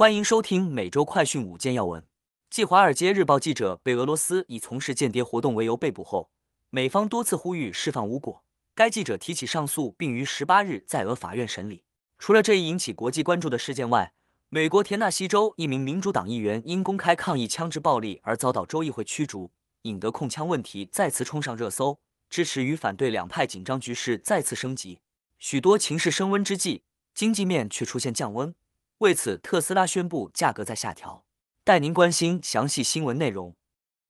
[0.00, 2.02] 欢迎收听每周快讯五件要闻。
[2.48, 6.30] 继《华尔街日报》记者被俄罗斯以从事间谍活动为由被捕后，
[6.70, 8.42] 美方多次呼吁释放无果，
[8.74, 11.84] 该记者提起上诉，并于十八日在俄法院审理。
[12.18, 14.14] 除了这一引起国际关注的事件外，
[14.48, 19.50] 美国田纳西州一名民主党议员因公开抗议枪支暴力而遭到州议会驱逐，
[19.82, 21.98] 引得控枪问题再次冲上热搜，
[22.30, 25.00] 支持与反对两派紧张局势再次升级。
[25.38, 28.54] 许多情势升温之际，经济面却出现降温。
[29.00, 31.24] 为此，特斯拉宣布价格在下调。
[31.64, 33.56] 带您关心详细新闻内容。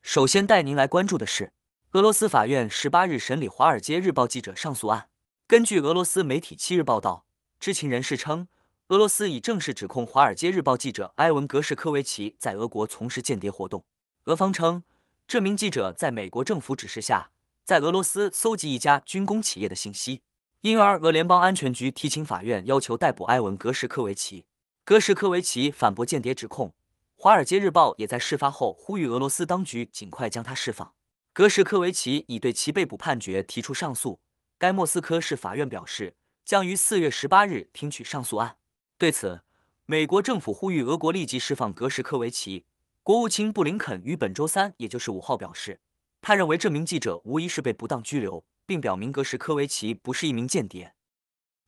[0.00, 1.52] 首先带您来关注的是，
[1.90, 5.08] 俄罗斯法院十八日审理《华尔街日报》记者上诉案。
[5.48, 7.24] 根据俄罗斯媒体七日报道，
[7.58, 8.46] 知情人士称，
[8.86, 13.84] 俄罗斯已正式指控《华尔街日报》记者埃文·格什科维奇在俄国从事间谍活动。
[14.26, 14.84] 俄方称，
[15.26, 17.32] 这名记者在美国政府指示下，
[17.64, 20.22] 在俄罗斯搜集一家军工企业的信息，
[20.60, 24.44] 因而俄联邦安全局提请法院要求逮捕埃文·格什科维奇。
[24.86, 26.68] 格什科维奇反驳间谍指控，
[27.16, 30.94] 《华尔街日报》也在事发后呼吁俄罗斯当局尽快将他释放。
[31.32, 34.20] 格什科维奇已对其被捕判决提出上诉，
[34.56, 38.58] 该莫斯科市法院表示将于四月十八日听取上诉案。
[38.96, 39.42] 对此，
[39.86, 42.64] 美国政府呼吁俄国立即释放格什科维奇。
[43.02, 45.80] 国务卿布林肯于本周三，也就是五号表示，
[46.20, 50.94] 他认为这名记者无疑是被不当拘留，并表明格什科维奇不是一名间谍。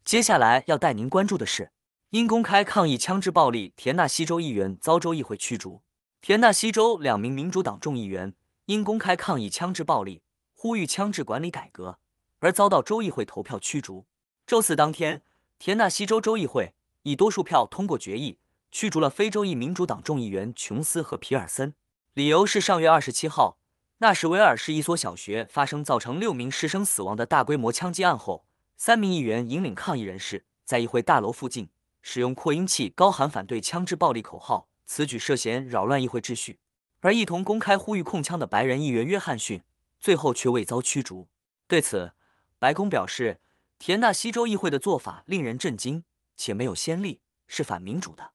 [0.04, 1.72] 接下来要带您关注的是。
[2.10, 5.82] 因公开抗议枪支暴力，田纳西州议员遭州议会驱逐。
[6.22, 8.32] 田纳西州两名民主党众议员
[8.64, 10.22] 因公开抗议枪支暴力，
[10.54, 11.98] 呼吁枪支管理改革，
[12.38, 14.06] 而遭到州议会投票驱逐。
[14.46, 15.20] 周四当天，
[15.58, 18.38] 田纳西州州议会以多数票通过决议，
[18.70, 21.74] 驱逐了非洲裔民主党众议员琼斯和皮尔森，
[22.14, 23.58] 理由是上月二十七号，
[23.98, 28.46] 纳什维尔市一所小学发生造成六名师生死亡的大规模枪击案后，
[28.78, 31.68] 三名议员引领抗议人士在议会大楼附近。
[32.02, 36.58] 使用扩音器高喊反对枪支暴力口号，此举涉嫌扰乱议会秩序。
[37.00, 39.62] 而一同公开呼吁控枪的白人议员约翰逊，
[40.00, 41.28] 最后却未遭驱逐。
[41.66, 42.12] 对此，
[42.58, 43.40] 白宫表示，
[43.78, 46.04] 田纳西州议会的做法令人震惊，
[46.36, 48.32] 且没有先例，是反民主的。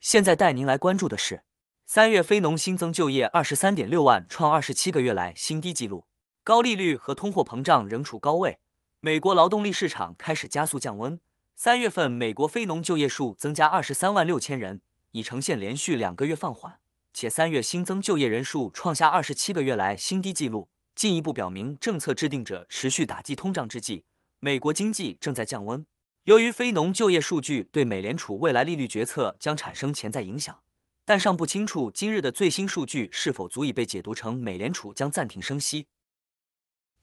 [0.00, 1.44] 现在带您来关注的是，
[1.84, 6.06] 三月非农新增就业二十三点六万，创二十七个月来新低纪录。
[6.42, 8.58] 高利率和通货膨胀仍处高位，
[9.00, 11.20] 美国劳动力市场开始加速降温。
[11.58, 16.78] 三月份美国非农就业数增加二十三万六千人，已呈现连续两个月放缓，
[17.14, 24.04] 且三月新增就业人数创下二十七个月来新低纪录，进一步表明政策制定者持续打击通胀之际，
[24.38, 25.86] 美国经济正在降温。
[26.24, 30.60] 由于非农就业数据对美联储未来利率决策将产生潜在影响，
[31.06, 35.86] 但尚不清楚今日的最新数据是否足以被解读成美联储将暂停升息。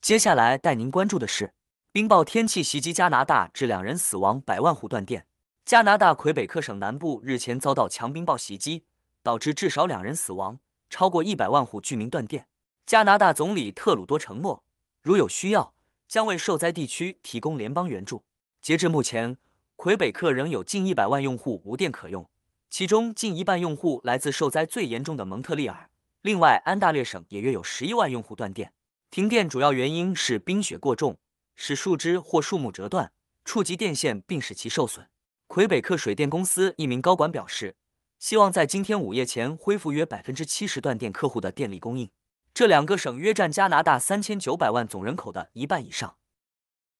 [0.00, 1.54] 接下来带您关注的是。
[1.94, 5.28] 冰雹天气袭击加拿大，致两人死亡，百万户断电。
[5.64, 8.82] 加拿大魁北克省南部日前遭到强冰雹袭击，
[9.22, 10.58] 导致至少两人死亡，
[10.90, 12.48] 超过一百万户居民断电。
[12.84, 14.64] 加拿大总理特鲁多承诺，
[15.02, 15.72] 如有需要，
[16.08, 18.24] 将为受灾地区提供联邦援助。
[18.60, 19.36] 截至目前，
[19.76, 22.28] 魁北克仍有近一百万用户无电可用，
[22.70, 25.88] 其中近一半用户来自受灾最严重的蒙特利尔。
[26.22, 28.72] 另外，安大略省也约有十一万用户断电。
[29.12, 31.16] 停电主要原因是冰雪过重。
[31.56, 33.12] 使树枝或树木折断，
[33.44, 35.08] 触及电线并使其受损。
[35.46, 37.76] 魁北克水电公司一名高管表示，
[38.18, 42.10] 希望在今天午夜前恢复约百分之七十断电客户的电力供应。
[42.52, 46.16] 这两个省约占加拿大三千九百万总人口的一半以上。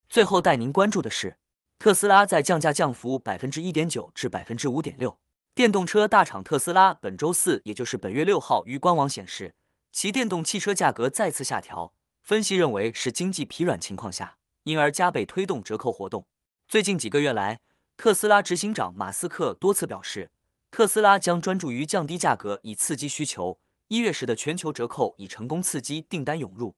[0.08, 1.38] 最后带您关注的是，
[1.78, 5.18] 特斯拉在降价降幅百分之一点九至百分之五点六。
[5.54, 9.54] 电动车大厂特斯拉本周四，也就是本月六号，于官网显示，
[9.92, 11.94] 其电动汽车价格再次下调。
[12.22, 14.36] 分析认为是经济疲软情况下。
[14.64, 16.26] 因而加倍推动折扣活动。
[16.68, 17.60] 最近几个月来，
[17.96, 20.30] 特斯拉执行长马斯克多次表示，
[20.70, 23.58] 特斯拉将专注于降低价格以刺激需求。
[23.88, 26.74] 一月时的全球折扣已成功刺激订单涌入。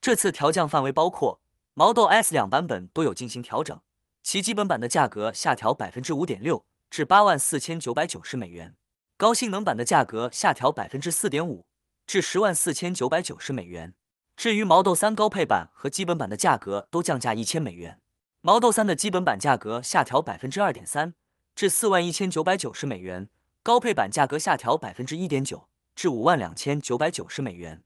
[0.00, 1.40] 这次调降范围包括
[1.72, 3.80] Model S 两版本都有进行调整，
[4.22, 8.76] 其基本版的价格下调百分之五点六至八万四千九百九十美元，
[9.16, 11.64] 高性能版的价格下调百分之四点五
[12.06, 13.94] 至十万四千九百九十美元。
[14.36, 18.00] 至于毛豆三高配版和基本版的价格都降价一千美元
[18.40, 21.14] 毛豆三的基本版价格下调百分之二点三，
[21.54, 23.30] 至四万一千九百九十美元，
[23.62, 27.82] 高配版价格下调百分之一点九，至五万两千九百九十美元。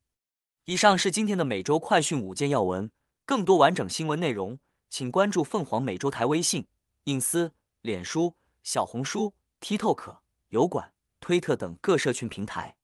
[0.64, 2.90] 以上是今天的每周快讯五件要闻，
[3.24, 4.58] 更多完整新闻内容，
[4.90, 6.66] 请关注凤凰美洲台微信、
[7.04, 7.52] 隐私、
[7.82, 8.34] 脸书、
[8.64, 10.16] 小红书、TikTok、
[10.48, 12.77] 油管、推特等各社群平台。